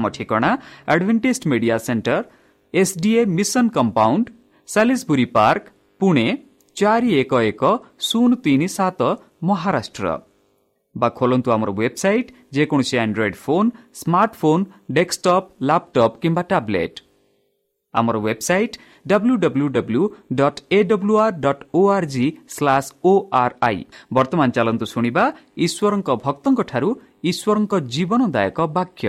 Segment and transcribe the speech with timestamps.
[0.00, 0.50] ଆମ ଠିକଣା
[0.92, 2.22] Adventist media centre
[2.74, 4.24] SDA mission compound
[4.68, 5.64] Salisbury Park
[6.00, 6.26] Pune
[6.76, 7.62] ଚାରି ଏକ ଏକ
[8.08, 9.00] ଶୂନ ତିନି ସାତ
[9.48, 10.06] ମହାରାଷ୍ଟ୍ର
[10.94, 13.68] ବା ଖୋଲନ୍ତୁ ଆମର ୱେବସାଇଟ୍ ଯେକୌଣସି Android phone
[14.00, 14.64] smartphone
[14.96, 16.98] desktop laptop କିମ୍ବା ଟ୍ୟାବ୍ଲେଟ୍
[17.94, 18.74] ଆମର website
[19.06, 20.02] W W W
[20.38, 23.78] dot A W R dot O R G slash O R I
[24.12, 25.24] ବର୍ତ୍ତମାନ ଚାଲନ୍ତୁ ଶୁଣିବା
[25.66, 26.90] ଈଶ୍ୱରଙ୍କ ଭକ୍ତଙ୍କଠାରୁ
[27.30, 29.08] ଈଶ୍ୱରଙ୍କ ଜୀବନଦାୟକ ବାକ୍ୟ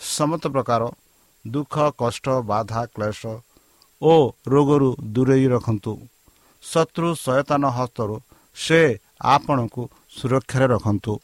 [0.00, 0.82] ସମସ୍ତ ପ୍ରକାର
[1.44, 3.20] ଦୁଃଖ କଷ୍ଟ ବାଧା କ୍ଲେଶ
[4.02, 4.14] ଓ
[4.46, 5.92] ରୋଗରୁ ଦୂରେଇ ରଖନ୍ତୁ
[6.64, 8.16] ଶତ୍ରୁ ସଚେତନ ହସ୍ତରୁ
[8.56, 8.80] ସେ
[9.28, 9.82] ଆପଣଙ୍କୁ
[10.16, 11.14] ସୁରକ୍ଷାରେ ରଖନ୍ତୁ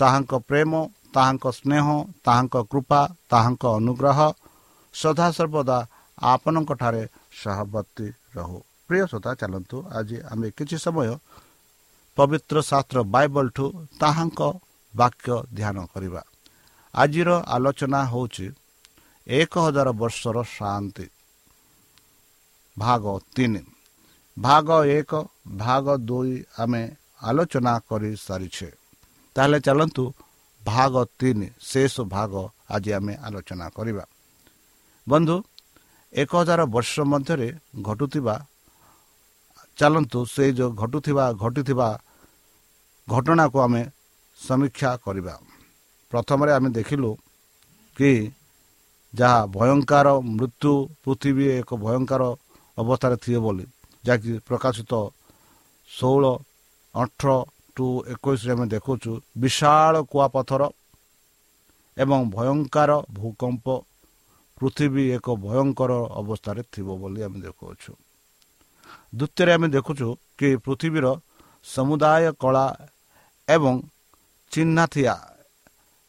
[0.00, 0.72] ତାହାଙ୍କ ପ୍ରେମ
[1.14, 1.86] ତାହାଙ୍କ ସ୍ନେହ
[2.24, 3.00] ତାହାଙ୍କ କୃପା
[3.30, 4.18] ତାହାଙ୍କ ଅନୁଗ୍ରହ
[4.94, 5.78] ସଦାସର୍ବଦା
[6.18, 7.02] ଆପଣଙ୍କଠାରେ
[7.40, 8.06] ସହବର୍ତ୍ତୀ
[8.36, 11.10] ରହୁ ପ୍ରିୟ ଶ୍ରୋତା ଚାଲନ୍ତୁ ଆଜି ଆମେ କିଛି ସମୟ
[12.16, 13.64] ପବିତ୍ର ଶାସ୍ତ୍ର ବାଇବଲଠୁ
[14.00, 14.40] ତାହାଙ୍କ
[14.94, 16.22] ବାକ୍ୟ ଧ୍ୟାନ କରିବା
[16.94, 18.46] ଆଜିର ଆଲୋଚନା ହେଉଛି
[19.26, 21.06] ଏକ ହଜାର ବର୍ଷର ଶାନ୍ତି।
[22.76, 23.04] ଭାଗ
[23.36, 23.62] ତିନି।
[24.36, 24.68] ଭାଗ
[24.98, 25.12] ଏକ
[25.56, 26.82] ଭାଗ ଦୁଇ ଆମେ
[27.22, 28.70] ଆଲୋଚନା କରିସାରିଛେ।
[29.36, 30.04] ତାହେଲେ ଚାଲନ୍ତୁ
[30.62, 32.32] ଭାଗ ତିନି ଶେଷ ଭାଗ
[32.70, 34.04] ଆଜି ଆମେ ଆଲୋଚନା କରିବା।
[35.06, 35.36] ବନ୍ଧୁ
[36.12, 37.48] ଏକ ହଜାର ବର୍ଷ ମଧ୍ୟରେ
[37.82, 38.34] ଘଟୁଥିବା
[39.78, 41.88] ଚାଲନ୍ତୁ ସେ ଯେଉଁ ଘଟୁଥିବା ଘଟିଥିବା
[43.08, 43.82] ଘଟଣାକୁ ଆମେ
[44.38, 45.34] ସମୀକ୍ଷା କରିବା।
[46.14, 47.10] ପ୍ରଥମରେ ଆମେ ଦେଖିଲୁ
[47.96, 48.10] କି
[49.12, 52.22] ଯାହା ଭୟଙ୍କର ମୃତ୍ୟୁ ପୃଥିବୀ ଏକ ଭୟଙ୍କର
[52.78, 53.64] ଅବସ୍ଥାରେ ଥିବ ବୋଲି
[54.04, 54.92] ଯାହାକି ପ୍ରକାଶିତ
[55.90, 56.24] ଷୋହଳ
[56.94, 57.30] ଅଠର
[57.76, 60.62] ଟୁ ଏକୋଇଶରେ ଆମେ ଦେଖୁଛୁ ବିଶାଳ କୁଆପଥର
[61.96, 63.66] ଏବଂ ଭୟଙ୍କର ଭୂକମ୍ପ
[64.58, 67.92] ପୃଥିବୀ ଏକ ଭୟଙ୍କର ଅବସ୍ଥାରେ ଥିବ ବୋଲି ଆମେ ଦେଖୁଅଛୁ
[69.12, 71.06] ଦ୍ୱିତୀୟରେ ଆମେ ଦେଖୁଛୁ କି ପୃଥିବୀର
[71.66, 72.66] ସମୁଦାୟ କଳା
[73.48, 73.74] ଏବଂ
[74.52, 75.14] ଚିହ୍ନା ଥିଆ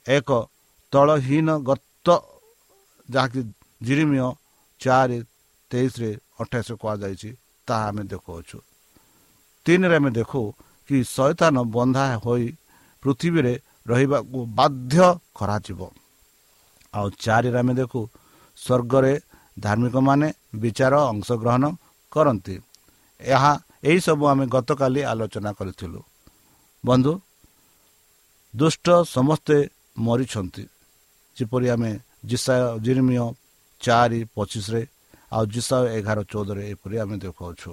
[0.05, 0.29] ଏକ
[0.93, 2.07] ତଳହୀନ ଗତ
[3.09, 3.41] ଯାହାକି
[3.81, 4.29] ଜିରିମିୟ
[4.81, 5.19] ଚାରି
[5.71, 6.09] ତେଇଶରେ
[6.41, 7.29] ଅଠେଇଶ କୁହାଯାଇଛି
[7.67, 8.57] ତାହା ଆମେ ଦେଖୁଅଛୁ
[9.65, 10.41] ତିନିରେ ଆମେ ଦେଖୁ
[10.89, 12.47] କି ଶୈତାନ ବନ୍ଧା ହୋଇ
[13.03, 13.53] ପୃଥିବୀରେ
[13.87, 14.97] ରହିବାକୁ ବାଧ୍ୟ
[15.37, 15.81] କରାଯିବ।
[16.93, 17.99] ଆଉ ଚାରିରେ ଆମେ ଦେଖୁ
[18.57, 19.13] ସ୍ୱର୍ଗରେ
[19.57, 20.27] ଧାର୍ମିକମାନେ
[20.61, 21.63] ବିଚାର ଅଂଶଗ୍ରହଣ
[22.11, 22.55] କରନ୍ତି।
[23.21, 23.51] ଏହା
[23.83, 25.99] ଏହିସବୁ ଆମେ ଗତକାଲି ଆଲୋଚନା କରିଥିଲୁ।
[26.83, 27.13] ବନ୍ଧୁ
[28.53, 29.57] ଦୁଷ୍ଟ ସମସ୍ତେ
[29.95, 30.63] ମରିଛନ୍ତି।
[31.37, 31.91] ଯେପରି ଆମେ
[32.29, 33.25] ଜିସା ଜିର୍ମିୟ
[33.81, 34.81] ଚାରି ପଚିଶରେ
[35.35, 37.71] ଆଉ ଜିସା ଏଗାର ଚଉଦରେ ଏପରି ଆମେ ଦେଖାଉଛୁ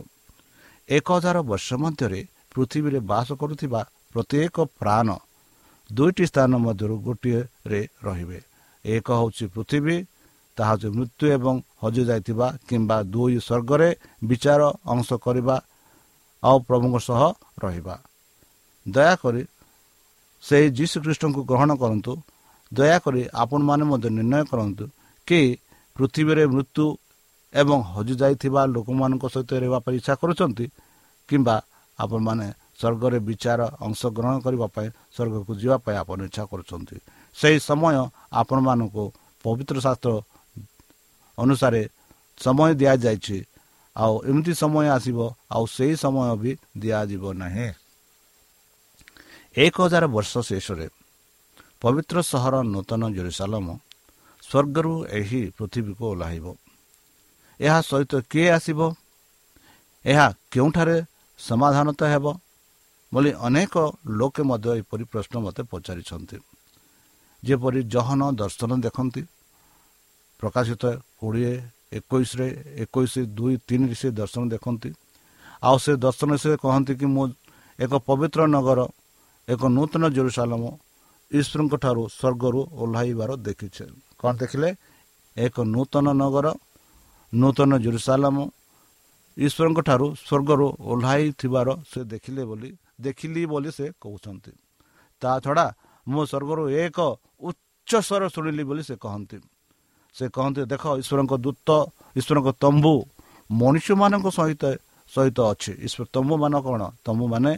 [0.88, 2.20] ଏକ ହଜାର ବର୍ଷ ମଧ୍ୟରେ
[2.52, 3.80] ପୃଥିବୀରେ ବାସ କରୁଥିବା
[4.12, 5.08] ପ୍ରତ୍ୟେକ ପ୍ରାଣ
[5.90, 8.38] ଦୁଇଟି ସ୍ଥାନ ମଧ୍ୟରୁ ଗୋଟିଏରେ ରହିବେ।
[8.84, 9.96] ଏକ ହେଉଛି ପୃଥିବୀ
[10.58, 13.88] ତାହା ହେଉଛି ମୃତ୍ୟୁ ଏବଂ ହଜିଯାଇଥିବା କିମ୍ବା ଦୁଇ ସ୍ୱର୍ଗରେ
[14.28, 14.62] ବିଚାର
[14.92, 15.56] ଅଂଶ କରିବା
[16.42, 17.22] ଆଉ ପ୍ରଭୁଙ୍କ ସହ
[17.62, 17.96] ରହିବା।
[18.86, 19.42] ଦୟାକରି
[20.42, 22.12] ସେହି ଯୀଶୁଖ୍ରୀଷ୍ଟଙ୍କୁ ଗ୍ରହଣ କରନ୍ତୁ
[22.72, 24.84] ଦୟାକରି ଆପଣମାନେ ମଧ୍ୟ ନିର୍ଣ୍ଣୟ କରନ୍ତୁ
[25.28, 25.40] କି
[25.96, 26.84] ପୃଥିବୀରେ ମୃତ୍ୟୁ
[27.54, 30.66] ଏବଂ ହଜିଯାଇଥିବା ଲୋକମାନଙ୍କ ସହିତ ରହିବା ପାଇଁ ଇଚ୍ଛା କରୁଛନ୍ତି
[31.28, 31.56] କିମ୍ବା
[31.98, 32.46] ଆପଣମାନେ
[32.80, 36.96] ସ୍ୱର୍ଗରେ ବିଚାର ଅଂଶଗ୍ରହଣ କରିବା ପାଇଁ ସ୍ୱର୍ଗକୁ ଯିବା ପାଇଁ ଆପଣ ଇଚ୍ଛା କରୁଛନ୍ତି।
[37.36, 37.96] ସେହି ସମୟ
[38.32, 39.04] ଆପଣମାନଙ୍କୁ
[39.44, 40.12] ପବିତ୍ର ଶାସ୍ତ୍ର
[41.38, 41.82] ଅନୁସାରେ
[42.40, 43.38] ସମୟ ଦିଆଯାଇଛି।
[43.96, 45.18] ଆଉ ଏମିତି ସମୟ ଆସିବ
[45.54, 47.68] ଆଉ ସେହି ସମୟ ବି ଦିଆଯିବ ନାହିଁ।
[49.54, 50.86] ଏକ ହଜାର ବର୍ଷ ଶେଷରେ
[51.80, 53.66] ପବିତ୍ର ସହର ନୂତନ ଜେରୁସାଲମ
[54.42, 56.46] ସ୍ୱର୍ଗରୁ ଏହି ପୃଥିବୀକୁ ଓହ୍ଲାଇବ
[57.60, 58.80] ଏହା ସହିତ କିଏ ଆସିବ
[60.04, 60.96] ଏହା କେଉଁଠାରେ
[61.38, 62.26] ସମାଧାନତା ହେବ
[63.12, 63.74] ବୋଲି ଅନେକ
[64.18, 66.36] ଲୋକେ ମଧ୍ୟ ଏପରି ପ୍ରଶ୍ନ ମୋତେ ପଚାରିଛନ୍ତି
[67.42, 69.22] ଯେପରି ଜହନ ଦର୍ଶନ ଦେଖନ୍ତି
[70.40, 70.82] ପ୍ରକାଶିତ
[71.20, 71.54] କୋଡ଼ିଏ
[71.98, 72.46] ଏକୋଇଶରେ
[72.82, 74.90] ଏକୋଇଶ ଦୁଇ ତିନିରେ ସେ ଦର୍ଶନ ଦେଖନ୍ତି
[75.62, 77.26] ଆଉ ସେ ଦର୍ଶନ ସେ କହନ୍ତି କି ମୁଁ
[77.78, 78.80] ଏକ ପବିତ୍ର ନଗର
[79.48, 80.62] ଏକ ନୂତନ ଜେରୁସାଲମ
[81.30, 83.84] ଈଶ୍ୱରଙ୍କ ଠାରୁ ସ୍ୱର୍ଗରୁ ଓହ୍ଲାଇବାର ଦେଖିଛେ।
[84.20, 84.70] କ'ଣ ଦେଖିଲେ?
[85.36, 86.46] ଏକ ନୂତନ ନଗର
[87.32, 88.36] ନୂତନ ଜେରୁସାଲମ
[89.36, 92.70] ଈଶ୍ୱରଙ୍କ ଠାରୁ ସ୍ୱର୍ଗରୁ ଓହ୍ଲାଇଥିବାର ସେ ଦେଖିଲେ ବୋଲି
[93.00, 94.52] ଦେଖିଲି ବୋଲି ସେ କହୁଛନ୍ତି।
[95.22, 95.66] ତା ଛଡ଼ା
[96.06, 96.98] ମୁଁ ସ୍ୱର୍ଗରୁ ଏକ
[97.40, 99.38] ଉଚ୍ଚ ସ୍ୱର ଶୁଣିଲି ବୋଲି ସେ କହନ୍ତି।
[100.14, 101.68] ସେ କହନ୍ତି ଦେଖ ଈଶ୍ୱରଙ୍କ ଦୂତ
[102.18, 102.94] ଈଶ୍ୱରଙ୍କ ତମ୍ବୁ
[103.50, 104.62] ମଣିଷମାନଙ୍କ ସହିତ
[105.12, 106.82] ସହିତ ଅଛି। ଈଶ୍ୱର ତମ୍ବୁ ମାନ କ'ଣ?
[107.04, 107.52] ତମ୍ବୁ ମାନେ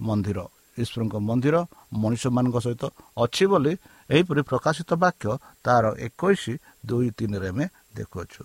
[0.00, 0.40] ମନ୍ଦିର।
[0.82, 1.56] ଈଶ୍ୱରଙ୍କ ମନ୍ଦିର
[2.00, 2.84] ମଣିଷମାନଙ୍କ ସହିତ
[3.24, 3.72] ଅଛି ବୋଲି
[4.10, 5.30] ଏହିପରି ପ୍ରକାଶିତ ବାକ୍ୟ
[5.64, 6.42] ତାର ଏକୋଇଶ
[6.88, 7.64] ଦୁଇ ତିନିରେ ଆମେ
[7.96, 8.42] ଦେଖୁଅଛୁ।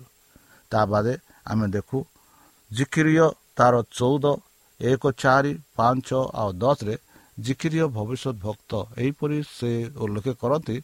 [0.72, 1.14] ତା ବାଦେ
[1.50, 1.98] ଆମେ ଦେଖୁ
[2.70, 3.26] ଜିକିରିୟ
[3.58, 4.24] ତାର ଚଉଦ
[4.80, 6.08] ଏକ ଚାରି ପାଞ୍ଚ
[6.40, 6.94] ଆଉ ଦଶରେ
[7.36, 9.70] ଜିକିରିୟ ଭବିଷ୍ୟତ ଭକ୍ତ ଏହିପରି ସେ
[10.02, 10.76] ଉଲ୍ଲେଖ କରନ୍ତି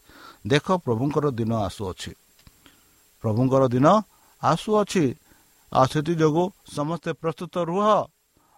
[0.46, 2.12] ଦେଖ ପ୍ରଭୁଙ୍କର ଦିନ ଆସୁଅଛି।
[3.24, 3.86] ପ୍ରଭୁଙ୍କର ଦିନ
[4.42, 5.04] ଆସୁଅଛି
[5.72, 6.44] ଆଉ ସେଥିଯୋଗୁଁ
[6.76, 7.86] ସମସ୍ତେ ପ୍ରସ୍ତୁତ ରୁହ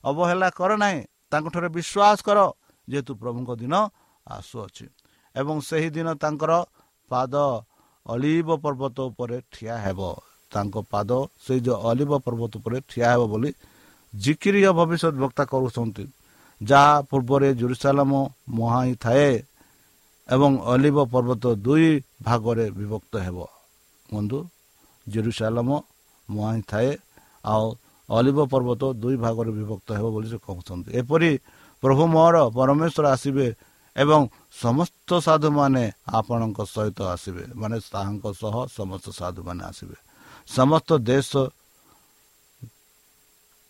[0.04, 2.38] ଅବହେଳା କର ନାହିଁ ତାଙ୍କଠାରେ ବିଶ୍ୱାସ କର
[2.88, 3.74] ଯେହେତୁ ପ୍ରଭୁଙ୍କ ଦିନ
[4.26, 4.86] ଆସୁଅଛି
[5.34, 6.52] ଏବଂ ସେହି ଦିନ ତାଙ୍କର
[7.10, 7.34] ପାଦ
[8.06, 10.00] ଅଲିବ ପର୍ବତ ଉପରେ ଠିଆ ହେବ।
[10.52, 11.10] ତାଙ୍କ ପାଦ
[11.44, 13.50] ସେଇ ଯେଉଁ ଅଲିବ ପର୍ବତ ଉପରେ ଠିଆ ହେବ ବୋଲି
[14.12, 16.04] ଜିକିରିୟ ଭବିଷ୍ୟତ ବକ୍ତା କରୁଛନ୍ତି
[16.60, 18.12] ଯାହା ପୂର୍ବରେ ଜୁରୁସାଲାମ
[18.58, 19.30] ମୁହାଁ ଥାଏ
[20.28, 21.88] ଏବଂ ଅଲିବ ପର୍ବତ ଦୁଇ
[22.26, 23.38] ଭାଗରେ ବିଭକ୍ତ ହେବ।
[24.08, 24.38] ବନ୍ଧୁ
[25.06, 25.68] ଜେରୁସାଲମ
[26.28, 26.90] ମୁହାଁ ଥାଏ
[27.44, 27.66] ଆଉ
[28.08, 31.30] ଅଲିବ ପର୍ବତ ଦୁଇ ଭାଗରେ ବିଭକ୍ତ ହେବ ବୋଲି ସେ କହୁଛନ୍ତି। ଏପରି
[31.84, 33.46] ପ୍ରଭୁ ମୋର ପରମେଶ୍ୱର ଆସିବେ
[33.96, 34.20] ଏବଂ
[34.62, 35.84] ସମସ୍ତ ସାଧୁମାନେ
[36.18, 39.96] ଆପଣଙ୍କ ସହିତ ଆସିବେ। ମାନେ ତାହାଙ୍କ ସହ ସମସ୍ତ ସାଧୁମାନେ ଆସିବେ।
[40.48, 41.30] ସମସ୍ତ ଦେଶ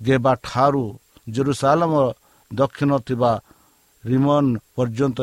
[0.01, 0.85] ଦେବା ଠାରୁ
[1.27, 1.93] ଜେରୁସାଲମ
[2.51, 3.33] ଦକ୍ଷିଣ ଥିବା
[4.05, 4.45] ରିମନ
[4.77, 5.19] ପର୍ଯ୍ୟନ୍ତ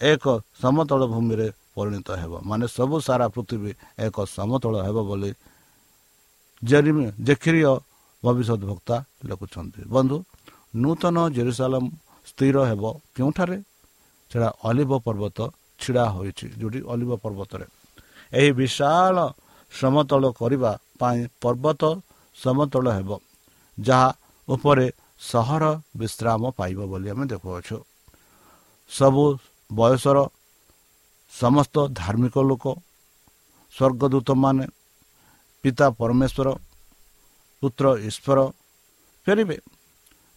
[0.00, 0.24] ଏକ
[0.62, 3.70] ସମତଳ ଭୂମିରେ ପରିଣତ ହେବ। ମାନେ ସବୁ ସାରା ପୃଥିବୀ
[4.06, 5.30] ଏକ ସମତଳ ହେବ ବୋଲି
[7.28, 7.72] ଜେଖିରିୟ
[8.22, 8.96] ଭବିଷ୍ୟତ ବକ୍ତା
[9.28, 10.16] ଲେଖୁଛନ୍ତି। ବନ୍ଧୁ
[10.82, 11.84] ନୂତନ ଜେରୁସାଲମ
[12.28, 12.84] ସ୍ଥିର ହେବ।
[13.16, 13.58] କେଉଁଠାରେ?
[14.30, 15.38] ସେଟା ଅଲିଭ ପର୍ବତ
[15.80, 17.66] ଛିଡ଼ା ହୋଇଛି ଯେଉଁଠି ଅଲିଭ ପର୍ବତରେ।
[18.32, 19.16] ଏହି ବିଶାଳ
[19.72, 21.82] ସମତଳ କରିବା ପାଇଁ ପର୍ବତ
[22.36, 23.10] ସମତଳ ହେବ
[23.78, 24.08] ଯାହା
[24.48, 24.86] ଉପରେ
[25.30, 25.64] ସହର
[26.00, 27.76] ବିଶ୍ରାମ ପାଇବ ବୋଲି ଆମେ ଦେଖୁଅଛୁ।
[28.90, 29.24] ସବୁ
[29.70, 30.18] ବୟସର
[31.32, 32.64] ସମସ୍ତ ଧାର୍ମିକ ଲୋକ
[33.74, 34.64] ସ୍ୱର୍ଗଦୂତମାନେ
[35.64, 36.48] ପିତା ପରମେଶ୍ୱର
[37.62, 38.38] ପୁତ୍ର ଈଶ୍ୱର
[39.26, 39.56] ଫେରିବେ।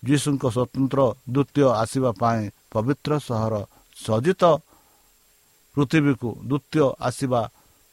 [0.07, 0.99] ଯୀଶୁଙ୍କ ସ୍ୱତନ୍ତ୍ର
[1.31, 3.53] ଦ୍ୱିତୀୟ ଆସିବା ପାଇଁ ପବିତ୍ର ସହର
[3.97, 4.43] ସଜିତ
[5.75, 7.41] ପୃଥିବୀକୁ ଦ୍ୱିତୀୟ ଆସିବା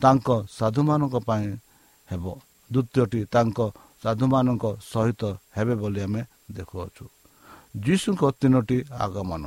[0.00, 0.28] ତାଙ୍କ
[0.58, 1.46] ସାଧୁମାନଙ୍କ ପାଇଁ
[2.10, 2.24] ହେବ।
[2.70, 3.58] ଦ୍ୱିତୀୟଟି ତାଙ୍କ
[4.02, 5.22] ସାଧୁମାନଙ୍କ ସହିତ
[5.56, 6.22] ହେବେ ବୋଲି ଆମେ
[6.56, 7.04] ଦେଖୁଅଛୁ।
[7.84, 9.42] ଯୀଶୁଙ୍କ ତିନୋଟି ଆଗମନ।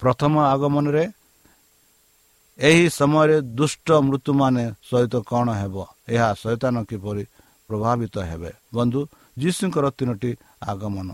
[0.00, 1.04] ପ୍ରଥମ ଆଗମନରେ
[2.58, 5.76] ଏହି ସମୟରେ ଦୁଷ୍ଟ ମୃତ୍ୟୁମାନେ ସହିତ କ'ଣ ହେବ?
[6.14, 7.24] ଏହା ସୈତାନ କିପରି
[7.68, 8.50] ପ୍ରଭାବିତ ହେବେ?
[8.74, 9.00] ବନ୍ଧୁ
[9.36, 10.30] ଯୀଶୁଙ୍କର ତିନୋଟି
[10.62, 11.08] ଆଗମନ।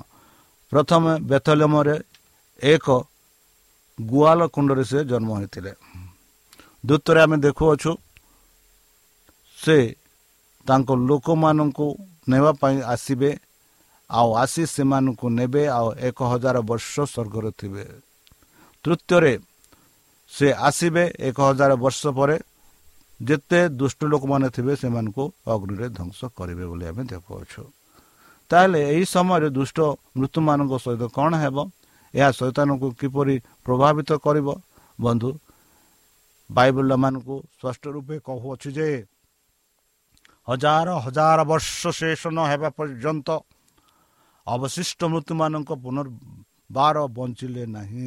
[0.73, 1.97] ପ୍ରଥମେ ବେଥଲମରେ
[2.61, 2.87] ଏକ
[3.99, 5.73] ଗୁଆଲ କୁଣ୍ଡରେ ସେ ଜନ୍ମ ହୋଇଥିଲେ।
[6.87, 7.93] ଦ୍ୱିତୀୟରେ ଆମେ ଦେଖୁଅଛୁ
[9.59, 9.77] ସେ
[10.67, 11.87] ତାଙ୍କ ଲୋକମାନଙ୍କୁ
[12.29, 13.31] ନେବା ପାଇଁ ଆସିବେ
[14.11, 17.85] ଆଉ ଆସି ସେମାନଙ୍କୁ ନେବେ ଆଉ ଏକ ହଜାର ବର୍ଷ ସ୍ୱର୍ଗରେ ଥିବେ।
[18.85, 19.35] ତୃତୀୟରେ
[20.33, 22.37] ସେ ଆସିବେ ଏକ ହଜାର ବର୍ଷ ପରେ
[23.21, 27.63] ଯେତେ ଦୁଷ୍ଟ ଲୋକମାନେ ଥିବେ ସେମାନଙ୍କୁ ଅଗ୍ନିରେ ଧ୍ୱଂସ କରିବେ ବୋଲି ଆମେ ଦେଖୁଅଛୁ।
[28.51, 29.79] ତାହେଲେ ଏହି ସମୟରେ ଦୁଷ୍ଟ
[30.19, 31.57] ମୃତ୍ୟୁମାନଙ୍କ ସହିତ କ'ଣ ହେବ?
[32.15, 33.37] ଏହା ଶୈତାନକୁ କିପରି
[33.67, 34.49] ପ୍ରଭାବିତ କରିବ?
[34.99, 35.31] ବନ୍ଧୁ
[36.51, 38.89] ବାଇବଲମାନଙ୍କୁ ସ୍ପଷ୍ଟ ରୂପେ କହୁଅଛୁ ଯେ
[40.49, 43.29] ହଜାର ହଜାର ବର୍ଷ ଶେଷ ନ ହେବା ପର୍ଯ୍ୟନ୍ତ
[44.47, 48.07] ଅବଶିଷ୍ଟ ମୃତ୍ୟୁମାନଙ୍କ ପୁନର୍ବାର ବଞ୍ଚିଲେ ନାହିଁ।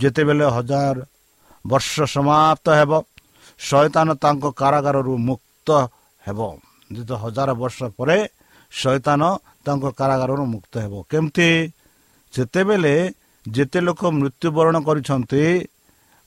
[0.00, 0.96] ଯେତେବେଳେ ହଜାର
[1.64, 2.92] ବର୍ଷ ସମାପ୍ତ ହେବ
[3.68, 5.68] ଶୈତାନ ତାଙ୍କ କାରାଗାରରୁ ମୁକ୍ତ
[6.22, 6.40] ହେବ।
[6.94, 8.18] ଯେତେ ହଜାର ବର୍ଷ ପରେ
[8.80, 9.22] ଶୈତାନ
[9.64, 11.48] ତାଙ୍କ କାରାଗାରରୁ ମୁକ୍ତ ହେବ। କେମିତି?
[12.32, 12.94] ଯେତେବେଳେ
[13.44, 15.42] ଯେତେ ଲୋକ ମୃତ୍ୟୁବରଣ କରିଛନ୍ତି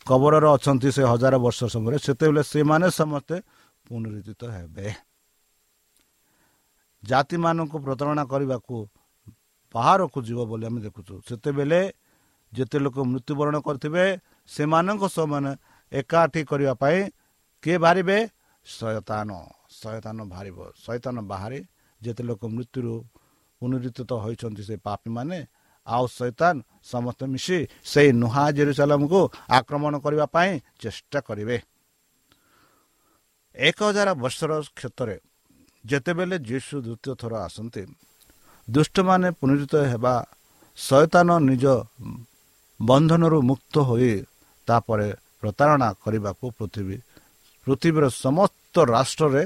[0.06, 3.36] କବରରେ ଅଛନ୍ତି ସେ ହଜାର ବର୍ଷ ସମୟରେ ସେତେବେଳେ ସେମାନେ ସମସ୍ତେ
[3.86, 4.88] ପୁନରୁଦ୍ଧିତ ହେବେ।
[7.04, 8.76] ଜାତିମାନଙ୍କୁ ପ୍ରତାରଣା କରିବାକୁ
[9.76, 11.82] ବାହାରକୁ ଯିବ ବୋଲି ଆମେ ଦେଖୁଛୁ। ସେତେବେଳେ
[12.54, 14.06] ଯେତେ ଲୋକ ମୃତ୍ୟୁବରଣ କରିଥିବେ
[14.50, 15.52] ସେମାନଙ୍କ ସେମାନେ
[15.92, 16.98] ଏକାଠି କରିବା ପାଇଁ
[17.64, 18.18] କିଏ ବାହାରିବେ?
[18.66, 19.30] ଶୟତାନ
[19.80, 21.60] ଶୟତାନ ବାହାରିବ। ଶୟତାନ ବାହାରେ
[22.02, 22.94] ଯେତେ ଲୋକ ମୃତ୍ୟୁରୁ
[23.62, 25.38] ପୁନରୁଦ୍ଧିତ ହୋଇଛନ୍ତି ସେ ପାପୀମାନେ
[25.88, 26.56] ଆଉ ସୈତାନ
[26.92, 27.58] ସମସ୍ତେ ମିଶି
[27.92, 29.20] ସେଇ ନୁହା ଜେରୁସାଲାମକୁ
[29.58, 31.58] ଆକ୍ରମଣ କରିବା ପାଇଁ ଚେଷ୍ଟା କରିବେ।
[33.56, 35.18] ଏକ ହଜାର ବର୍ଷର କ୍ଷେତ୍ରରେ
[35.84, 37.84] ଯେତେବେଳେ ଯୀଶୁ ଦ୍ୱିତୀୟ ଥର ଆସନ୍ତି
[38.68, 40.16] ଦୁଷ୍ଟମାନେ ପୁନରୁତ ହେବା
[40.78, 41.66] ଶୟତାନ ନିଜ
[42.80, 44.14] ବନ୍ଧନରୁ ମୁକ୍ତ ହୋଇ
[44.68, 45.10] ତାପରେ
[45.40, 46.98] ପ୍ରତାରଣା କରିବାକୁ ପୃଥିବୀ
[47.68, 49.44] ପୃଥିବୀର ସମସ୍ତ ରାଷ୍ଟ୍ରରେ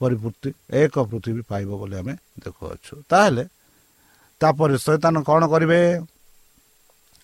[0.00, 0.48] ପରିପୂର୍ତ୍ତି
[0.82, 3.44] ଏକ ପୃଥିବୀ ପାଇବ ବୋଲି ଆମେ ଦେଖୁଅଛୁ। ତାହେଲେ
[4.40, 5.80] ତାପରେ ଶୈତାନ କ'ଣ କରିବେ?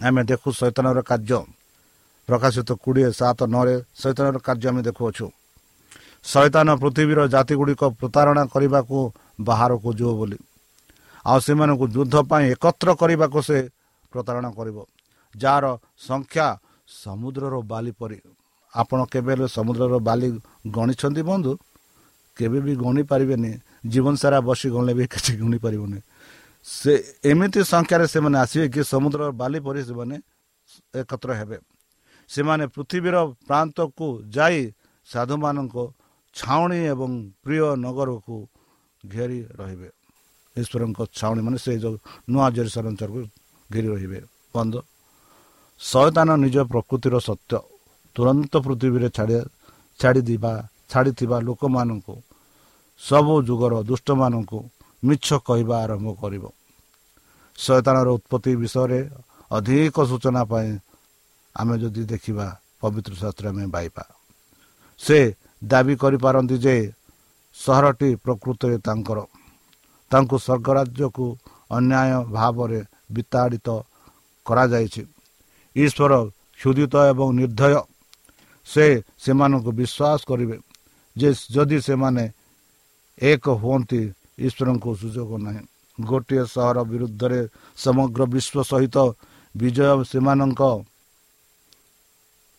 [0.00, 1.40] ଆମେ ଦେଖୁ ଶୈତାନର କାର୍ଯ୍ୟ।
[2.28, 5.26] ପ୍ରକାଶିତ କୋଡ଼ିଏ ସାତ ନଅରେ ଶୈତାନର କାର୍ଯ୍ୟ ଆମେ ଦେଖୁଅଛୁ।
[6.24, 8.98] ଶୈତାନ ପୃଥିବୀର ଜାତି ଗୁଡ଼ିକ ପ୍ରତାରଣା କରିବାକୁ
[9.40, 10.38] ବାହାରକୁ ଯିବ ବୋଲି।
[11.26, 13.58] ଆଉ ସେମାନଙ୍କୁ ଯୁଦ୍ଧ ପାଇଁ ଏକତ୍ର କରିବାକୁ ସେ
[14.12, 14.78] ପ୍ରତାରଣା କରିବ।
[15.34, 15.64] ଯାହାର
[15.98, 16.46] ସଂଖ୍ୟା
[16.88, 18.18] ସମୁଦ୍ରର ବାଲି ପରି।
[18.74, 20.28] ଆପଣ କେବେ ହେଲେ ସମୁଦ୍ରର ବାଲି
[20.68, 21.52] ଗଣିଛନ୍ତି ବନ୍ଧୁ?
[22.36, 23.50] କେବେ ବି ଗଣି ପାରିବେନି
[23.92, 25.98] ଜୀବନ ସାରା ବସି ଗଣିଲେ ବି କିଛି ଗଣି ପାରିବନି।
[26.66, 26.92] ସେ
[27.30, 30.16] ଏମିତି ସଂଖ୍ୟାରେ ସେମାନେ ଆସିବେ କି ସମୁଦ୍ରର ବାଲି ପରି ସେମାନେ
[31.00, 31.58] ଏକତ୍ର ହେବେ।
[32.30, 33.16] ସେମାନେ ପୃଥିବୀର
[33.48, 34.58] ପ୍ରାନ୍ତକୁ ଯାଇ
[35.08, 35.76] ସାଧୁମାନଙ୍କ
[36.36, 37.10] ଛାଉଣି ଏବଂ
[37.44, 38.36] ପ୍ରିୟ ନଗରକୁ
[39.04, 39.88] ଘେରି ରହିବେ।
[40.56, 41.96] ଈଶ୍ୱରଙ୍କ ଛାଉଣି ମାନେ ସେ ଯେଉଁ
[42.30, 42.86] ନୂଆ ଜେରିସର
[43.70, 44.18] ଘେରି ରହିବେ।
[44.54, 44.78] ବନ୍ଧୁ
[45.80, 47.54] ଶୟତାନ ନିଜ ପ୍ରକୃତିର ସତ୍ୟ
[48.16, 49.36] ତୁରନ୍ତ ପୃଥିବୀରେ ଛାଡ଼ି
[50.00, 50.52] ଛାଡ଼ିଥିବା
[50.92, 52.14] ଛାଡ଼ିଥିବା ଲୋକମାନଙ୍କୁ
[53.00, 54.58] ସବୁ ଯୁଗର ଦୁଷ୍ଟମାନଙ୍କୁ
[55.04, 56.44] ମିଛ କହିବା ଆରମ୍ଭ କରିବ।
[57.58, 59.00] ଶୟତାନର ଉତ୍ପତ୍ତି ବିଷୟରେ
[59.50, 60.70] ଅଧିକ ସୂଚନା ପାଇଁ
[61.56, 62.46] ଆମେ ଯଦି ଦେଖିବା
[62.80, 64.04] ପବିତ୍ର ଶାସ୍ତ୍ର ଆମେ ପାଇବା।
[65.00, 65.18] ସେ
[65.64, 66.76] ଦାବି କରିପାରନ୍ତି ଯେ
[67.56, 69.18] ସହରଟି ପ୍ରକୃତରେ ତାଙ୍କର।
[70.10, 71.26] ତାଙ୍କୁ ସ୍ୱର୍ଗରାଜ୍ୟକୁ
[71.70, 72.80] ଅନ୍ୟାୟ ଭାବରେ
[73.12, 73.68] ବିତାଡ଼ିତ
[74.46, 75.02] କରାଯାଇଛି।
[75.76, 76.12] ଈଶ୍ୱର
[76.58, 77.74] କ୍ଷୁଦିତ ଏବଂ ନିର୍ଦ୍ଦୟ।
[78.66, 78.86] ସେ
[79.18, 80.56] ସେମାନଙ୍କୁ ବିଶ୍ୱାସ କରିବେ।
[81.16, 82.24] ଯେ ଯଦି ସେମାନେ
[83.22, 84.00] ଏକ ହୁଅନ୍ତି
[84.38, 85.62] ଈଶ୍ୱରଙ୍କୁ ସୁଯୋଗ ନାହିଁ।
[85.98, 87.40] ଗୋଟିଏ ସହର ବିରୁଦ୍ଧରେ
[87.76, 88.96] ସମଗ୍ର ବିଶ୍ୱ ସହିତ
[89.54, 90.62] ବିଜୟ ସେମାନଙ୍କ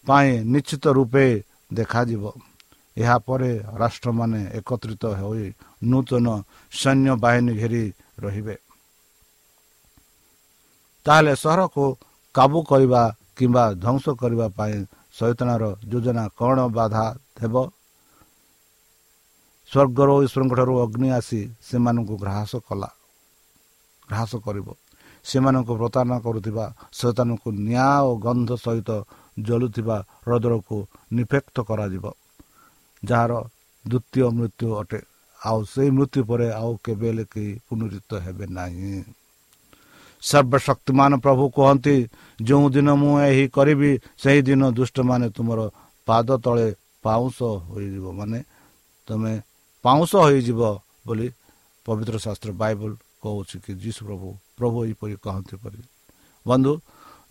[0.05, 1.25] ପାଇଁ ନିଶ୍ଚିତ ରୂପେ
[1.73, 2.23] ଦେଖାଯିବ।
[2.97, 5.45] ଏହାପରେ ରାଷ୍ଟ୍ରମାନେ ଏକତ୍ରିତ ହୋଇ
[5.83, 6.27] ନୂତନ
[6.71, 7.83] ସୈନ୍ୟ ବାହିନୀ ଘେରି
[8.19, 8.55] ରହିବେ।
[11.05, 11.85] ତାହେଲେ ସହରକୁ
[12.35, 13.03] କାବୁ କରିବା
[13.37, 14.75] କିମ୍ବା ଧ୍ୱଂସ କରିବା ପାଇଁ
[15.13, 17.05] ସୈତନାର ଯୋଜନା କ'ଣ ବାଧା
[17.41, 17.55] ହେବ?
[19.73, 22.89] ସ୍ୱର୍ଗର ଈଶ୍ୱରଙ୍କ ଠାରୁ ଅଗ୍ନି ଆସି ସେମାନଙ୍କୁ ଗ୍ରାହସ କଲା।
[24.09, 24.67] ଗ୍ରାହସ କରିବ।
[25.25, 28.89] ସେମାନଙ୍କୁ ପ୍ରତାରଣା କରୁଥିବା ସୈତାନକୁ ନିଆଁ ଓ ଗନ୍ଧ ସହିତ
[29.39, 30.77] ଜଳୁଥିବା ହ୍ରଦରକୁ
[31.13, 32.05] ନିଫେକ୍ତ କରାଯିବ।
[33.03, 33.31] ଯାହାର
[33.85, 34.99] ଦ୍ୱିତୀୟ ମୃତ୍ୟୁ ଅଟେ
[35.41, 39.03] ଆଉ ସେଇ ମୃତ୍ୟୁ ପରେ ଆଉ କେବେ ହେଲେ କେହି ପୁନରୁତ ହେବେ ନାହିଁ।
[40.21, 41.95] ସର୍ବଶକ୍ତିମାନ ପ୍ରଭୁ କୁହନ୍ତି
[42.39, 43.91] ଯେଉଁ ଦିନ ମୁଁ ଏହି କରିବି
[44.23, 45.59] ସେହିଦିନ ଦୁଷ୍ଟମାନେ ତୁମର
[46.07, 46.67] ପାଦ ତଳେ
[47.03, 48.39] ପାଉଁଶ ହୋଇଯିବ। ମାନେ
[49.07, 49.33] ତୁମେ
[49.83, 50.61] ପାଉଁଶ ହୋଇଯିବ
[51.05, 51.27] ବୋଲି
[51.85, 52.91] ପବିତ୍ର ଶାସ୍ତ୍ର ବାଇବଲ
[53.23, 55.79] କହୁଛି କି ଯୀଶୁ ପ୍ରଭୁ ପ୍ରଭୁ ଏହିପରି କହନ୍ତି ପରି।
[56.45, 56.73] ବନ୍ଧୁ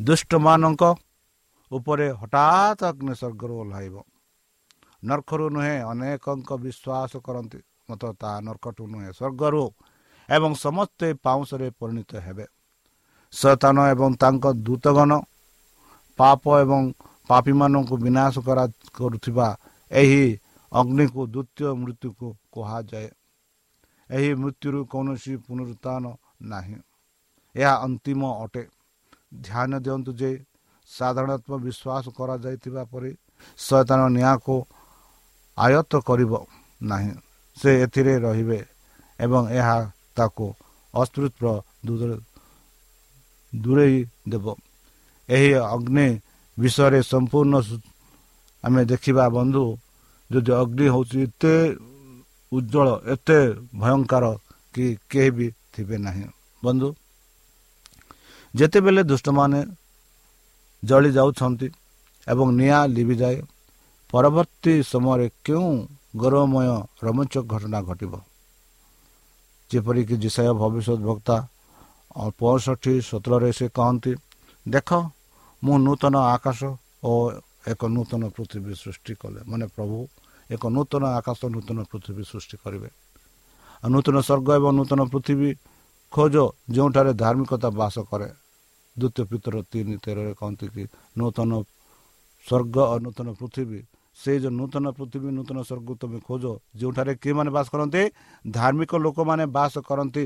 [0.01, 0.83] ଦୁଷ୍ଟମାନଙ୍କ
[1.71, 3.95] ଉପରେ ହଠାତ୍ ଅଗ୍ନି ସ୍ୱର୍ଗରୁ ଓହ୍ଲାଇବ।
[5.09, 9.65] ନର୍କରୁ ନୁହେଁ ଅନେକଙ୍କ ବିଶ୍ୱାସ କରନ୍ତି ମାତ୍ର ତାହା ନର୍କଠୁ ନୁହେଁ ସ୍ୱର୍ଗରୁ
[10.29, 12.47] ଏବଂ ସମସ୍ତେ ପାଉଁଶରେ ପରିଣତ ହେବେ।
[13.33, 15.11] ଶତାନ ଏବଂ ତାଙ୍କ ଦୂତଗଣ
[16.19, 16.81] ପାପ ଏବଂ
[17.29, 18.35] ପାପୀମାନଙ୍କୁ ବିନାଶ
[18.97, 19.49] କରୁଥିବା
[19.91, 20.25] ଏହି
[20.73, 23.09] ଅଗ୍ନିକୁ ଦ୍ୱିତୀୟ ମୃତ୍ୟୁକୁ କୁହାଯାଏ।
[24.11, 26.05] ଏହି ମୃତ୍ୟୁରୁ କୌଣସି ପୁନରୁତ୍ଥାନ
[26.53, 26.79] ନାହିଁ।
[27.55, 28.65] ଏହା ଅନ୍ତିମ ଅଟେ।
[29.47, 30.31] ଧ୍ୟାନ ଦିଅନ୍ତୁ ଯେ
[30.91, 33.11] ସାଧାରଣତଃ ବିଶ୍ୱାସ କରାଯାଇଥିବା ପରେ
[33.59, 34.57] ଶୟତାନ ନିଆଁକୁ
[35.59, 36.33] ଆୟତ୍ତ କରିବ
[36.81, 37.13] ନାହିଁ।
[37.57, 38.61] ସେ ଏଥିରେ ରହିବେ
[39.19, 39.77] ଏବଂ ଏହା
[40.17, 40.47] ତାକୁ
[40.95, 42.21] ଅସ୍ତୃତ୍ୱ
[43.53, 44.47] ଦୂରେଇ ଦେବ।
[45.29, 46.09] ଏହି ଅଗ୍ନି
[46.57, 47.55] ବିଷୟରେ ସମ୍ପୂର୍ଣ୍ଣ
[48.65, 49.65] ଆମେ ଦେଖିବା ବନ୍ଧୁ
[50.33, 51.55] ଯଦି ଅଗ୍ନି ହେଉଛି ଏତେ
[52.53, 53.39] ଉଜ୍ଜଳ ଏତେ
[53.81, 54.25] ଭୟଙ୍କର
[54.75, 56.27] କି କେହି ବି ଥିବେ ନାହିଁ।
[56.63, 56.89] ବନ୍ଧୁ
[58.55, 59.61] ଯେତେବେଳେ ଦୁଷ୍ଟମାନେ
[60.83, 61.67] ଜଳି ଯାଉଛନ୍ତି
[62.27, 63.39] ଏବଂ ନିଆଁ ଲିଭିଯାଏ
[64.11, 65.71] ପରବର୍ତ୍ତୀ ସମୟରେ କେଉଁ
[66.21, 66.69] ଗୌରବମୟ
[67.05, 68.13] ରୋମାଞ୍ଚକ ଘଟଣା ଘଟିବ?
[69.71, 71.37] ଯେପରିକି ଜିସାୟ ଭବିଷ୍ୟତ ବକ୍ତା
[72.39, 74.13] ପଞ୍ଚଷଠି ସତରରେ ସେ କହନ୍ତି
[74.67, 74.91] ଦେଖ
[75.63, 76.61] ମୁଁ ନୂତନ ଆକାଶ
[77.05, 77.13] ଓ
[77.73, 79.97] ଏକ ନୂତନ ପୃଥିବୀ ସୃଷ୍ଟି କଲେ। ମାନେ ପ୍ରଭୁ
[80.55, 82.89] ଏକ ନୂତନ ଆକାଶ ନୂତନ ପୃଥିବୀ ସୃଷ୍ଟି କରିବେ।
[83.83, 85.51] ଆଉ ନୂତନ ସ୍ୱର୍ଗ ଏବଂ ନୂତନ ପୃଥିବୀ
[86.13, 86.35] ଖୋଜ
[86.75, 88.29] ଯେଉଁଠାରେ ଧାର୍ମିକତା ବାସ କରେ।
[88.97, 90.83] ଦ୍ୱିତୀୟ ପିତର ତିନି ତେରରେ କହନ୍ତି କି
[91.19, 91.51] ନୂତନ
[92.47, 93.81] ସ୍ୱର୍ଗ ଓ ନୂତନ ପୃଥିବୀ
[94.19, 96.45] ସେ ଯେଉଁ ନୂତନ ପୃଥିବୀ ନୂତନ ସ୍ୱର୍ଗ ତୁମେ ଖୋଜ
[96.79, 98.03] ଯେଉଁଠାରେ କେଉଁମାନେ ବାସ କରନ୍ତି?
[98.45, 100.25] ଧାର୍ମିକ ଲୋକମାନେ ବାସ କରନ୍ତି।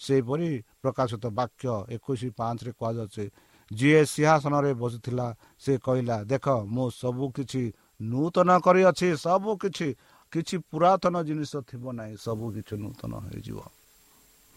[0.00, 0.48] ସେହିପରି
[0.82, 1.64] ପ୍ରକାଶିତ ବାକ୍ୟ
[1.96, 3.24] ଏକୋଇଶ ପାଞ୍ଚରେ କୁହାଯାଉଛି
[3.70, 5.26] ଯିଏ ସିଂହାସନରେ ବସିଥିଲା
[5.62, 7.62] ସେ କହିଲା ଦେଖ ମୁଁ ସବୁ କିଛି
[8.10, 9.88] ନୂତନ କରିଅଛି ସବୁ କିଛି
[10.32, 13.58] କିଛି ପୁରାତନ ଜିନିଷ ଥିବ ନାହିଁ ସବୁ କିଛି ନୂତନ ହେଇଯିବ।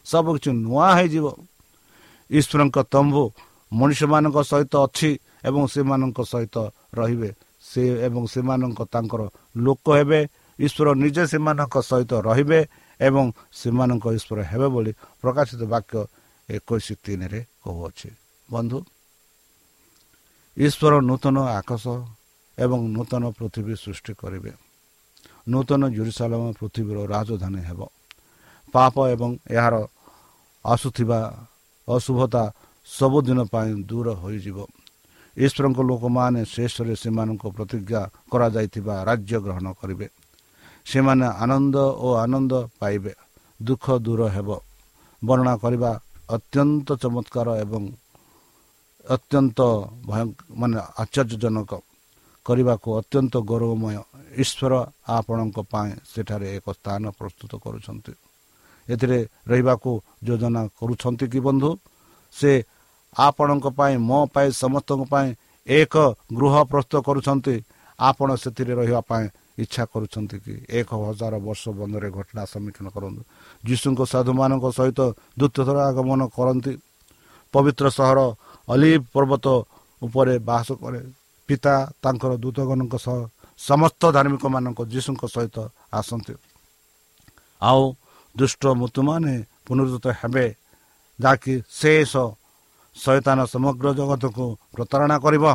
[0.05, 1.25] ସବୁ କିଛି ନୂଆ ହେଇଯିବ।
[2.29, 3.23] ଈଶ୍ୱରଙ୍କ ତମ୍ବୁ
[3.71, 5.09] ମଣିଷମାନଙ୍କ ସହିତ ଅଛି
[5.47, 6.55] ଏବଂ ସେମାନଙ୍କ ସହିତ
[6.99, 7.29] ରହିବେ।
[7.61, 9.21] ସେ ଏବଂ ସେମାନଙ୍କ ତାଙ୍କର
[9.57, 10.19] ଲୋକ ହେବେ।
[10.59, 12.59] ଈଶ୍ୱର ନିଜେ ସେମାନଙ୍କ ସହିତ ରହିବେ
[12.99, 15.99] ଏବଂ ସେମାନଙ୍କ ଈଶ୍ୱର ହେବେ ବୋଲି ପ୍ରକାଶିତ ବାକ୍ୟ
[16.49, 18.09] ଏକୋଇଶ ତିନିରେ କହୁଅଛି।
[18.49, 18.77] ବନ୍ଧୁ
[20.57, 21.85] ଈଶ୍ୱର ନୂତନ ଆକାଶ
[22.57, 24.51] ଏବଂ ନୂତନ ପୃଥିବୀ ସୃଷ୍ଟି କରିବେ
[25.51, 27.79] ନୂତନ ଜୁରୁସାଲମ ପୃଥିବୀର ରାଜଧାନୀ ହେବ
[28.73, 29.75] ପାପ ଏବଂ ଏହାର
[30.65, 31.19] ଆସୁଥିବା
[31.87, 32.43] ଅଶୁଭତା
[32.87, 34.57] ସବୁଦିନ ପାଇଁ ଦୂର ହୋଇଯିବ।
[35.37, 40.07] ଈଶ୍ୱରଙ୍କ ଲୋକମାନେ ଶେଷରେ ସେମାନଙ୍କ ପ୍ରତିଜ୍ଞା କରାଯାଇଥିବା ରାଜ୍ୟ ଗ୍ରହଣ କରିବେ।
[40.85, 43.13] ସେମାନେ ଆନନ୍ଦ ଓ ଆନନ୍ଦ ପାଇବେ।
[43.59, 44.49] ଦୁଃଖ ଦୂର ହେବ।
[45.21, 45.91] ବର୍ଣ୍ଣନା କରିବା
[46.35, 47.83] ଅତ୍ୟନ୍ତ ଚମତ୍କାର ଏବଂ
[49.05, 49.59] ଅତ୍ୟନ୍ତ
[50.59, 51.71] ମାନେ ଆଶ୍ଚର୍ଯ୍ୟଜନକ।
[52.47, 53.95] କରିବାକୁ ଅତ୍ୟନ୍ତ ଗୌରବମୟ।
[54.43, 54.73] ଈଶ୍ୱର
[55.17, 58.13] ଆପଣଙ୍କ ପାଇଁ ସେଠାରେ ଏକ ସ୍ଥାନ ପ୍ରସ୍ତୁତ କରୁଛନ୍ତି।
[58.87, 59.91] ଏଥିରେ ରହିବାକୁ
[60.23, 61.71] ଯୋଜନା କରୁଛନ୍ତି କି ବନ୍ଧୁ?
[62.35, 62.51] ସେ
[63.17, 65.27] ଆପଣଙ୍କ ପାଇଁ ମୋ ପାଇଁ ସମସ୍ତଙ୍କ ପାଇଁ
[65.67, 65.95] ଏକ
[66.37, 67.55] ଗୃହ ପ୍ରସ୍ତୁତ କରୁଛନ୍ତି।
[67.99, 69.25] ଆପଣ ସେଥିରେ ରହିବା ପାଇଁ
[69.63, 70.53] ଇଚ୍ଛା କରୁଛନ୍ତି କି?
[70.69, 73.21] ଏକ ହଜାର ବର୍ଷ ବନ୍ଧରେ ଘଟଣା ସମ୍ମୁଖୀନ କରନ୍ତୁ।
[73.65, 74.99] ଯୀଶୁଙ୍କ ସାଧୁମାନଙ୍କ ସହିତ
[75.39, 76.73] ଦ୍ୱିତୀୟ ଆଗମନ କରନ୍ତି।
[77.53, 78.19] ପବିତ୍ର ସହର
[78.69, 79.45] ଅଲିଭ ପର୍ବତ
[80.01, 81.01] ଉପରେ ବାସ କରେ।
[81.47, 83.17] ପିତା ତାଙ୍କର ଦୂତଗଣଙ୍କ ସହ
[83.59, 85.57] ସମସ୍ତ ଧାର୍ମିକମାନଙ୍କ ଯୀଶୁଙ୍କ ସହିତ
[85.91, 86.33] ଆସନ୍ତି।
[87.61, 87.83] ଆଉ
[88.35, 89.33] ଦୁଷ୍ଟ ମୃତ୍ୟୁମାନେ
[89.65, 90.45] ପୁନରୁଦ୍ଧିତ ହେବେ
[91.19, 92.13] ଯାହାକି ଶେଷ
[92.95, 95.45] ଶୈତାନ ସମଗ୍ର ଜଗତକୁ ପ୍ରତାରଣା କରିବ।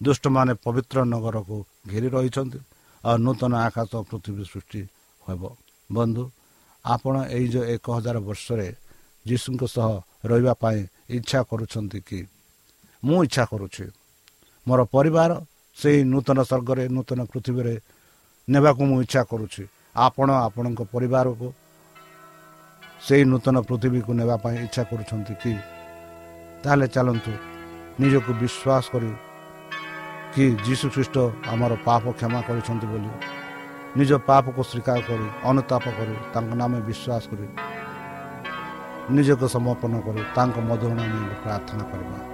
[0.00, 1.56] ଦୁଷ୍ଟମାନେ ପବିତ୍ର ନଗରକୁ
[1.90, 2.58] ଘେରି ରହିଛନ୍ତି
[3.04, 4.80] ଆଉ ନୂତନ ଆକାଶ ପୃଥିବୀ ସୃଷ୍ଟି
[5.26, 5.42] ହେବ।
[5.90, 6.24] ବନ୍ଧୁ
[6.84, 8.68] ଆପଣ ଏଇ ଯେଉଁ ଏକ ହଜାର ବର୍ଷରେ
[9.26, 9.90] ଯୀଶୁଙ୍କ ସହ
[10.24, 10.80] ରହିବା ପାଇଁ
[11.16, 12.20] ଇଚ୍ଛା କରୁଛନ୍ତି କି?
[13.02, 13.84] ମୁଁ ଇଚ୍ଛା କରୁଛି।
[14.66, 15.32] ମୋର ପରିବାର
[15.76, 17.74] ସେଇ ନୂତନ ସ୍ୱର୍ଗରେ ନୂତନ ପୃଥିବୀରେ
[18.48, 19.62] ନେବାକୁ ମୁଁ ଇଚ୍ଛା କରୁଛି।
[19.96, 21.46] ଆପଣ ଆପଣଙ୍କ ପରିବାରକୁ
[23.06, 25.52] ସେଇ ନୂତନ ପୃଥିବୀକୁ ନେବା ପାଇଁ ଇଚ୍ଛା କରୁଛନ୍ତି କି?
[26.62, 27.32] ତାହେଲେ ଚାଲନ୍ତୁ
[28.00, 29.10] ନିଜକୁ ବିଶ୍ୱାସ କରି
[30.34, 31.16] କି ଯୀଶୁ ଖ୍ରୀଷ୍ଟ
[31.52, 33.10] ଆମର ପାପ କ୍ଷମା କରିଛନ୍ତି ବୋଲି
[33.98, 37.46] ନିଜ ପାପକୁ ସ୍ୱୀକାର କରି ଅନୁତାପ କରି ତାଙ୍କ ନାମ ବିଶ୍ୱାସ କରି
[39.16, 41.12] ନିଜକୁ ସମର୍ପଣ କରି ତାଙ୍କ ମଧୁର ନାମ
[41.44, 42.33] ପ୍ରାର୍ଥନା କରିବା।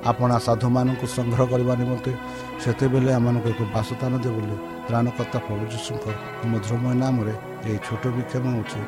[0.00, 2.12] ଆପଣା ସାଧୁମାନଙ୍କୁ ସଂଗ୍ରହ କରିବା ନିମନ୍ତେ
[2.62, 6.04] ସେତେବେଳେ ଆମକୁ ଏକ ବାସସ୍ଥାନ ଦେବ ବୋଲି ତ୍ରାଣକର୍ତ୍ତା ପ୍ରଭୁ ଯୀଶୁଙ୍କ
[6.50, 7.34] ମଧୁରମୟ ନାମରେ
[7.68, 8.80] ଏହି ଛୋଟ ବିକ୍ଷମ ହେଉଛି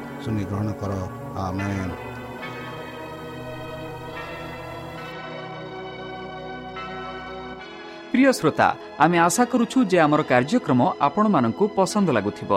[8.13, 12.51] ପ୍ରିୟ ଶ୍ରୋତା ଆମେ ଆଶା କରୁଛୁ ଯେ ଆମର କାର୍ଯ୍ୟକ୍ରମ ଆପଣମାନଙ୍କୁ ପସନ୍ଦ ଲାଗୁଥିବ।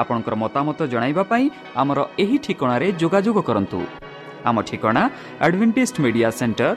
[0.00, 1.44] ଆପଣଙ୍କର ମତାମତ ଜଣାଇବା ପାଇଁ
[1.74, 3.80] ଆମର ଏହି ଠିକଣାରେ ଯୋଗାଯୋଗ କରନ୍ତୁ।
[4.48, 5.02] ଆମ ଠିକଣା
[5.40, 6.76] Adventist media centre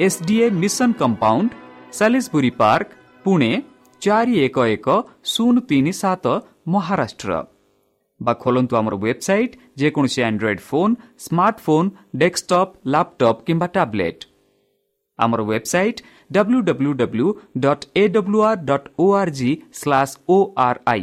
[0.00, 1.50] SDA mission compound
[1.92, 2.90] Salisbury Park
[3.24, 3.62] Pune
[4.02, 4.88] चारि एक एक
[5.24, 6.26] शून्य तिन सत
[6.68, 7.42] महाराष्ट्र
[8.20, 14.18] বা খোলন্তু আমার ওয়েবসাইট যে কোনসি Android phone smartphone desktop laptop কিংবা ট্যাবলেট
[15.18, 15.96] আমার website
[16.30, 17.28] www.awr.org/oRI W W
[17.58, 21.02] dot A WR dot O R G slash O R I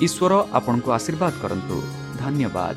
[0.00, 1.76] ଈଶ୍ୱର ଆପଣଙ୍କୁ ଆଶୀର୍ବାଦ କରନ୍ତୁ
[2.20, 2.76] ଧନ୍ୟବାଦ